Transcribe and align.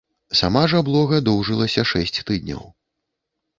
Сама 0.39 0.63
ж 0.71 0.79
аблога 0.83 1.19
доўжылася 1.29 1.85
шэсць 1.93 2.19
тыдняў. 2.27 2.67